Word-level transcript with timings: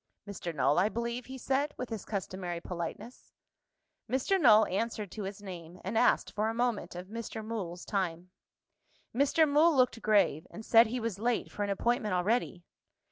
"Mr. 0.27 0.51
Null, 0.51 0.79
I 0.79 0.89
believe?" 0.89 1.27
he 1.27 1.37
said, 1.37 1.75
with 1.77 1.89
his 1.89 2.05
customary 2.05 2.59
politeness. 2.59 3.31
Mr. 4.09 4.41
Null 4.41 4.65
answered 4.65 5.11
to 5.11 5.25
his 5.25 5.43
name, 5.43 5.79
and 5.83 5.95
asked 5.95 6.31
for 6.33 6.49
a 6.49 6.55
moment 6.55 6.95
of 6.95 7.05
Mr. 7.09 7.45
Mool's 7.45 7.85
time. 7.85 8.31
Mr. 9.13 9.47
Mool 9.47 9.75
looked 9.75 10.01
grave, 10.01 10.47
and 10.49 10.65
said 10.65 10.87
he 10.87 10.99
was 10.99 11.19
late 11.19 11.51
for 11.51 11.61
an 11.63 11.69
appointment 11.69 12.15
already. 12.15 12.63